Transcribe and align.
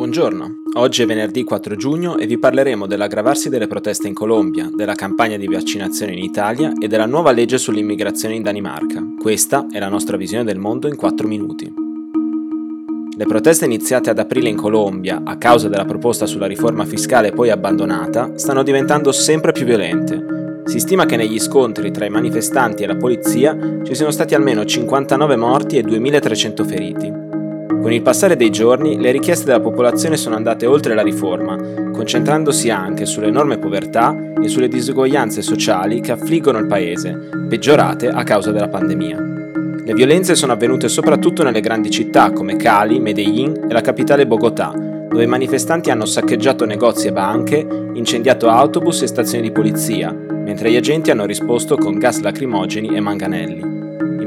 Buongiorno, 0.00 0.62
oggi 0.76 1.02
è 1.02 1.06
venerdì 1.06 1.44
4 1.44 1.76
giugno 1.76 2.16
e 2.16 2.24
vi 2.24 2.38
parleremo 2.38 2.86
dell'aggravarsi 2.86 3.50
delle 3.50 3.66
proteste 3.66 4.08
in 4.08 4.14
Colombia, 4.14 4.70
della 4.74 4.94
campagna 4.94 5.36
di 5.36 5.46
vaccinazione 5.46 6.12
in 6.12 6.24
Italia 6.24 6.72
e 6.80 6.88
della 6.88 7.04
nuova 7.04 7.32
legge 7.32 7.58
sull'immigrazione 7.58 8.34
in 8.34 8.40
Danimarca. 8.40 9.04
Questa 9.20 9.66
è 9.70 9.78
la 9.78 9.90
nostra 9.90 10.16
visione 10.16 10.44
del 10.44 10.56
mondo 10.56 10.88
in 10.88 10.96
4 10.96 11.28
minuti. 11.28 11.70
Le 13.14 13.26
proteste 13.26 13.66
iniziate 13.66 14.08
ad 14.08 14.18
aprile 14.18 14.48
in 14.48 14.56
Colombia, 14.56 15.20
a 15.22 15.36
causa 15.36 15.68
della 15.68 15.84
proposta 15.84 16.24
sulla 16.24 16.46
riforma 16.46 16.86
fiscale 16.86 17.32
poi 17.32 17.50
abbandonata, 17.50 18.38
stanno 18.38 18.62
diventando 18.62 19.12
sempre 19.12 19.52
più 19.52 19.66
violente. 19.66 20.62
Si 20.64 20.78
stima 20.78 21.04
che 21.04 21.18
negli 21.18 21.38
scontri 21.38 21.90
tra 21.90 22.06
i 22.06 22.10
manifestanti 22.10 22.84
e 22.84 22.86
la 22.86 22.96
polizia 22.96 23.54
ci 23.84 23.94
siano 23.94 24.12
stati 24.12 24.34
almeno 24.34 24.64
59 24.64 25.36
morti 25.36 25.76
e 25.76 25.82
2300 25.82 26.64
feriti. 26.64 27.29
Con 27.80 27.92
il 27.92 28.02
passare 28.02 28.36
dei 28.36 28.50
giorni 28.50 29.00
le 29.00 29.10
richieste 29.10 29.46
della 29.46 29.60
popolazione 29.60 30.18
sono 30.18 30.36
andate 30.36 30.66
oltre 30.66 30.94
la 30.94 31.00
riforma, 31.00 31.56
concentrandosi 31.90 32.68
anche 32.68 33.06
sull'enorme 33.06 33.56
povertà 33.56 34.34
e 34.38 34.48
sulle 34.48 34.68
disuguaglianze 34.68 35.40
sociali 35.40 36.02
che 36.02 36.12
affliggono 36.12 36.58
il 36.58 36.66
paese, 36.66 37.30
peggiorate 37.48 38.08
a 38.08 38.22
causa 38.22 38.52
della 38.52 38.68
pandemia. 38.68 39.18
Le 39.82 39.94
violenze 39.94 40.34
sono 40.34 40.52
avvenute 40.52 40.90
soprattutto 40.90 41.42
nelle 41.42 41.60
grandi 41.60 41.90
città 41.90 42.32
come 42.32 42.56
Cali, 42.56 43.00
Medellin 43.00 43.66
e 43.66 43.72
la 43.72 43.80
capitale 43.80 44.26
Bogotà, 44.26 44.72
dove 44.76 45.24
i 45.24 45.26
manifestanti 45.26 45.90
hanno 45.90 46.04
saccheggiato 46.04 46.66
negozi 46.66 47.06
e 47.08 47.12
banche, 47.12 47.66
incendiato 47.94 48.50
autobus 48.50 49.00
e 49.00 49.06
stazioni 49.06 49.44
di 49.44 49.52
polizia, 49.52 50.12
mentre 50.12 50.70
gli 50.70 50.76
agenti 50.76 51.10
hanno 51.10 51.24
risposto 51.24 51.76
con 51.76 51.98
gas 51.98 52.20
lacrimogeni 52.20 52.94
e 52.94 53.00
manganelli 53.00 53.79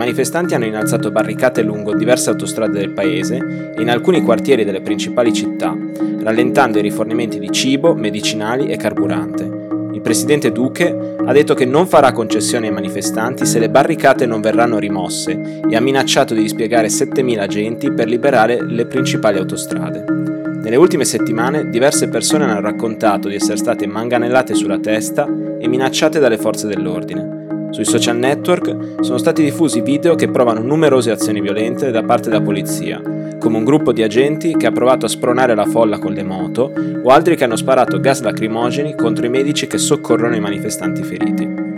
manifestanti 0.00 0.54
hanno 0.54 0.64
innalzato 0.64 1.10
barricate 1.10 1.60
lungo 1.60 1.94
diverse 1.94 2.30
autostrade 2.30 2.78
del 2.78 2.92
paese 2.92 3.72
e 3.76 3.82
in 3.82 3.90
alcuni 3.90 4.22
quartieri 4.22 4.64
delle 4.64 4.80
principali 4.80 5.30
città, 5.30 5.76
rallentando 6.20 6.78
i 6.78 6.82
rifornimenti 6.82 7.38
di 7.38 7.50
cibo, 7.50 7.94
medicinali 7.94 8.68
e 8.68 8.78
carburante. 8.78 9.58
Il 9.92 10.00
presidente 10.00 10.52
Duque 10.52 11.16
ha 11.22 11.32
detto 11.32 11.52
che 11.52 11.66
non 11.66 11.86
farà 11.86 12.12
concessioni 12.12 12.68
ai 12.68 12.72
manifestanti 12.72 13.44
se 13.44 13.58
le 13.58 13.68
barricate 13.68 14.24
non 14.24 14.40
verranno 14.40 14.78
rimosse 14.78 15.60
e 15.68 15.76
ha 15.76 15.80
minacciato 15.80 16.32
di 16.32 16.40
dispiegare 16.40 16.88
7.000 16.88 17.38
agenti 17.38 17.92
per 17.92 18.08
liberare 18.08 18.64
le 18.64 18.86
principali 18.86 19.36
autostrade. 19.36 20.04
Nelle 20.62 20.76
ultime 20.76 21.04
settimane 21.04 21.68
diverse 21.68 22.08
persone 22.08 22.44
hanno 22.44 22.60
raccontato 22.60 23.28
di 23.28 23.34
essere 23.34 23.58
state 23.58 23.86
manganellate 23.86 24.54
sulla 24.54 24.78
testa 24.78 25.28
e 25.58 25.68
minacciate 25.68 26.18
dalle 26.18 26.38
forze 26.38 26.66
dell'ordine. 26.66 27.39
Sui 27.70 27.84
social 27.84 28.16
network 28.16 29.00
sono 29.00 29.16
stati 29.16 29.44
diffusi 29.44 29.80
video 29.80 30.16
che 30.16 30.28
provano 30.28 30.60
numerose 30.60 31.12
azioni 31.12 31.40
violente 31.40 31.92
da 31.92 32.02
parte 32.02 32.28
della 32.28 32.42
polizia, 32.42 33.00
come 33.38 33.58
un 33.58 33.64
gruppo 33.64 33.92
di 33.92 34.02
agenti 34.02 34.56
che 34.56 34.66
ha 34.66 34.72
provato 34.72 35.06
a 35.06 35.08
spronare 35.08 35.54
la 35.54 35.64
folla 35.64 35.98
con 35.98 36.12
le 36.12 36.24
moto 36.24 36.72
o 37.02 37.08
altri 37.10 37.36
che 37.36 37.44
hanno 37.44 37.56
sparato 37.56 38.00
gas 38.00 38.22
lacrimogeni 38.22 38.96
contro 38.96 39.24
i 39.24 39.30
medici 39.30 39.68
che 39.68 39.78
soccorrono 39.78 40.34
i 40.34 40.40
manifestanti 40.40 41.02
feriti. 41.04 41.68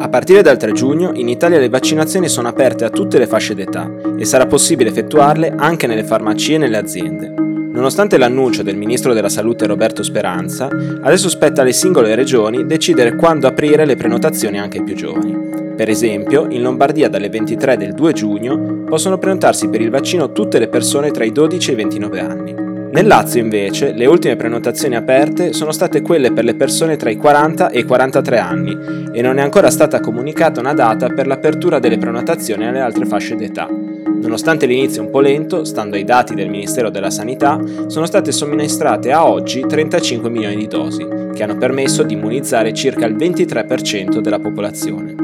A 0.00 0.08
partire 0.08 0.42
dal 0.42 0.56
3 0.56 0.72
giugno 0.72 1.10
in 1.14 1.28
Italia 1.28 1.58
le 1.58 1.68
vaccinazioni 1.68 2.28
sono 2.28 2.48
aperte 2.48 2.84
a 2.84 2.90
tutte 2.90 3.18
le 3.18 3.26
fasce 3.26 3.54
d'età 3.54 3.90
e 4.16 4.24
sarà 4.24 4.46
possibile 4.46 4.90
effettuarle 4.90 5.54
anche 5.56 5.88
nelle 5.88 6.04
farmacie 6.04 6.54
e 6.54 6.58
nelle 6.58 6.76
aziende. 6.76 7.34
Nonostante 7.78 8.18
l'annuncio 8.18 8.64
del 8.64 8.76
ministro 8.76 9.14
della 9.14 9.28
Salute 9.28 9.64
Roberto 9.64 10.02
Speranza, 10.02 10.66
adesso 10.66 11.28
spetta 11.28 11.62
alle 11.62 11.72
singole 11.72 12.16
regioni 12.16 12.66
decidere 12.66 13.14
quando 13.14 13.46
aprire 13.46 13.84
le 13.84 13.94
prenotazioni 13.94 14.58
anche 14.58 14.78
ai 14.78 14.84
più 14.84 14.96
giovani. 14.96 15.74
Per 15.76 15.88
esempio, 15.88 16.48
in 16.50 16.62
Lombardia 16.62 17.08
dalle 17.08 17.28
23 17.28 17.76
del 17.76 17.94
2 17.94 18.12
giugno 18.14 18.82
possono 18.84 19.16
prenotarsi 19.16 19.68
per 19.68 19.80
il 19.80 19.90
vaccino 19.90 20.32
tutte 20.32 20.58
le 20.58 20.66
persone 20.66 21.12
tra 21.12 21.22
i 21.22 21.30
12 21.30 21.70
e 21.70 21.72
i 21.72 21.76
29 21.76 22.20
anni. 22.20 22.54
Nel 22.90 23.06
Lazio 23.06 23.40
invece 23.40 23.92
le 23.92 24.06
ultime 24.06 24.34
prenotazioni 24.34 24.96
aperte 24.96 25.52
sono 25.52 25.70
state 25.70 26.02
quelle 26.02 26.32
per 26.32 26.42
le 26.42 26.56
persone 26.56 26.96
tra 26.96 27.10
i 27.10 27.16
40 27.16 27.70
e 27.70 27.78
i 27.78 27.84
43 27.84 28.38
anni 28.38 28.76
e 29.12 29.22
non 29.22 29.38
è 29.38 29.42
ancora 29.42 29.70
stata 29.70 30.00
comunicata 30.00 30.58
una 30.58 30.74
data 30.74 31.10
per 31.10 31.28
l'apertura 31.28 31.78
delle 31.78 31.98
prenotazioni 31.98 32.66
alle 32.66 32.80
altre 32.80 33.04
fasce 33.04 33.36
d'età. 33.36 33.97
Nonostante 34.20 34.66
l'inizio 34.66 35.02
un 35.02 35.10
po' 35.10 35.20
lento, 35.20 35.64
stando 35.64 35.96
ai 35.96 36.04
dati 36.04 36.34
del 36.34 36.50
Ministero 36.50 36.90
della 36.90 37.10
Sanità, 37.10 37.58
sono 37.86 38.04
state 38.04 38.32
somministrate 38.32 39.12
a 39.12 39.26
oggi 39.26 39.64
35 39.66 40.28
milioni 40.28 40.56
di 40.56 40.66
dosi, 40.66 41.06
che 41.32 41.42
hanno 41.42 41.56
permesso 41.56 42.02
di 42.02 42.14
immunizzare 42.14 42.72
circa 42.72 43.06
il 43.06 43.14
23% 43.14 44.18
della 44.18 44.40
popolazione. 44.40 45.14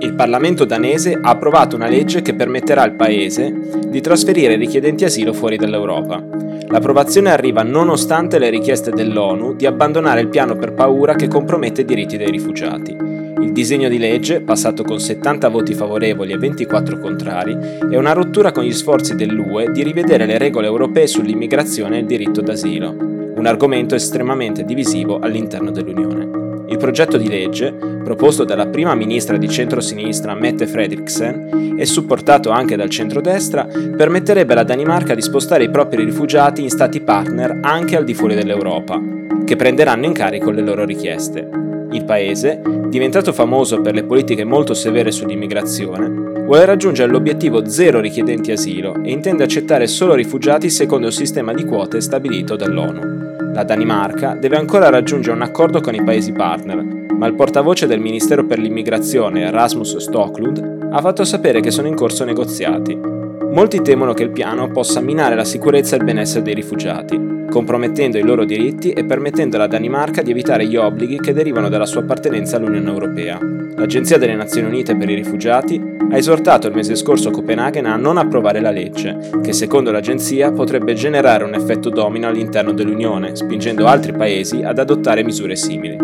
Il 0.00 0.14
Parlamento 0.14 0.64
danese 0.64 1.18
ha 1.20 1.30
approvato 1.30 1.76
una 1.76 1.88
legge 1.88 2.22
che 2.22 2.34
permetterà 2.34 2.82
al 2.82 2.94
Paese 2.94 3.80
di 3.88 4.00
trasferire 4.00 4.56
richiedenti 4.56 5.04
asilo 5.04 5.32
fuori 5.32 5.56
dall'Europa. 5.56 6.22
L'approvazione 6.68 7.30
arriva 7.30 7.62
nonostante 7.62 8.38
le 8.38 8.50
richieste 8.50 8.90
dell'ONU 8.90 9.54
di 9.54 9.66
abbandonare 9.66 10.20
il 10.20 10.28
piano 10.28 10.56
per 10.56 10.72
paura 10.72 11.14
che 11.14 11.28
compromette 11.28 11.80
i 11.80 11.84
diritti 11.84 12.16
dei 12.16 12.30
rifugiati. 12.30 13.11
Il 13.40 13.52
disegno 13.52 13.88
di 13.88 13.98
legge, 13.98 14.40
passato 14.40 14.82
con 14.82 15.00
70 15.00 15.48
voti 15.48 15.74
favorevoli 15.74 16.32
e 16.32 16.38
24 16.38 16.98
contrari, 16.98 17.56
è 17.90 17.96
una 17.96 18.12
rottura 18.12 18.52
con 18.52 18.64
gli 18.64 18.72
sforzi 18.72 19.14
dell'UE 19.14 19.72
di 19.72 19.82
rivedere 19.82 20.26
le 20.26 20.38
regole 20.38 20.66
europee 20.66 21.06
sull'immigrazione 21.06 21.96
e 21.96 22.00
il 22.00 22.06
diritto 22.06 22.40
d'asilo, 22.40 22.90
un 22.90 23.46
argomento 23.46 23.94
estremamente 23.94 24.64
divisivo 24.64 25.18
all'interno 25.18 25.70
dell'Unione. 25.70 26.40
Il 26.68 26.78
progetto 26.78 27.16
di 27.18 27.28
legge, 27.28 27.72
proposto 28.02 28.44
dalla 28.44 28.66
prima 28.66 28.94
ministra 28.94 29.36
di 29.36 29.48
centrosinistra 29.48 30.34
Mette 30.34 30.66
Frederiksen 30.66 31.74
e 31.76 31.84
supportato 31.84 32.50
anche 32.50 32.76
dal 32.76 32.88
centrodestra, 32.88 33.66
permetterebbe 33.66 34.52
alla 34.52 34.62
Danimarca 34.62 35.14
di 35.14 35.20
spostare 35.20 35.64
i 35.64 35.70
propri 35.70 36.04
rifugiati 36.04 36.62
in 36.62 36.70
stati 36.70 37.00
partner 37.00 37.58
anche 37.60 37.96
al 37.96 38.04
di 38.04 38.14
fuori 38.14 38.34
dell'Europa, 38.34 39.00
che 39.44 39.56
prenderanno 39.56 40.06
in 40.06 40.12
carico 40.12 40.50
le 40.50 40.62
loro 40.62 40.84
richieste. 40.84 41.46
Il 41.90 42.04
paese, 42.04 42.62
diventato 42.92 43.32
famoso 43.32 43.80
per 43.80 43.94
le 43.94 44.04
politiche 44.04 44.44
molto 44.44 44.74
severe 44.74 45.10
sull'immigrazione, 45.10 46.10
vuole 46.44 46.66
raggiungere 46.66 47.10
l'obiettivo 47.10 47.66
zero 47.66 48.00
richiedenti 48.00 48.52
asilo 48.52 49.02
e 49.02 49.10
intende 49.10 49.44
accettare 49.44 49.86
solo 49.86 50.12
rifugiati 50.12 50.68
secondo 50.68 51.06
il 51.06 51.14
sistema 51.14 51.54
di 51.54 51.64
quote 51.64 52.02
stabilito 52.02 52.54
dall'ONU. 52.54 53.54
La 53.54 53.64
Danimarca 53.64 54.34
deve 54.34 54.58
ancora 54.58 54.90
raggiungere 54.90 55.34
un 55.34 55.40
accordo 55.40 55.80
con 55.80 55.94
i 55.94 56.04
paesi 56.04 56.32
partner, 56.32 56.84
ma 57.16 57.26
il 57.26 57.34
portavoce 57.34 57.86
del 57.86 57.98
Ministero 57.98 58.44
per 58.44 58.58
l'immigrazione, 58.58 59.50
Rasmus 59.50 59.96
Stoklund, 59.96 60.90
ha 60.92 61.00
fatto 61.00 61.24
sapere 61.24 61.62
che 61.62 61.70
sono 61.70 61.88
in 61.88 61.94
corso 61.94 62.26
negoziati. 62.26 63.21
Molti 63.52 63.82
temono 63.82 64.14
che 64.14 64.22
il 64.22 64.30
piano 64.30 64.70
possa 64.70 65.00
minare 65.00 65.34
la 65.34 65.44
sicurezza 65.44 65.94
e 65.94 65.98
il 65.98 66.04
benessere 66.04 66.42
dei 66.42 66.54
rifugiati, 66.54 67.20
compromettendo 67.50 68.16
i 68.16 68.22
loro 68.22 68.46
diritti 68.46 68.92
e 68.92 69.04
permettendo 69.04 69.56
alla 69.56 69.66
Danimarca 69.66 70.22
di 70.22 70.30
evitare 70.30 70.66
gli 70.66 70.76
obblighi 70.76 71.20
che 71.20 71.34
derivano 71.34 71.68
dalla 71.68 71.84
sua 71.84 72.00
appartenenza 72.00 72.56
all'Unione 72.56 72.88
Europea. 72.88 73.38
L'Agenzia 73.76 74.16
delle 74.16 74.36
Nazioni 74.36 74.68
Unite 74.68 74.96
per 74.96 75.10
i 75.10 75.14
rifugiati 75.14 75.78
ha 76.10 76.16
esortato 76.16 76.66
il 76.66 76.74
mese 76.74 76.94
scorso 76.94 77.30
Copenaghen 77.30 77.84
a 77.84 77.96
non 77.96 78.16
approvare 78.16 78.60
la 78.60 78.70
legge, 78.70 79.18
che 79.42 79.52
secondo 79.52 79.90
l'agenzia 79.90 80.50
potrebbe 80.50 80.94
generare 80.94 81.44
un 81.44 81.52
effetto 81.52 81.90
domino 81.90 82.28
all'interno 82.28 82.72
dell'Unione, 82.72 83.36
spingendo 83.36 83.86
altri 83.86 84.12
paesi 84.12 84.62
ad 84.62 84.78
adottare 84.78 85.22
misure 85.22 85.56
simili. 85.56 85.98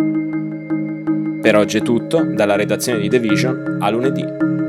Per 1.41 1.57
oggi 1.57 1.79
è 1.79 1.83
tutto, 1.83 2.23
dalla 2.25 2.57
redazione 2.57 3.01
di 3.01 3.09
The 3.09 3.19
Vision 3.19 3.79
a 3.81 3.89
lunedì. 3.89 4.68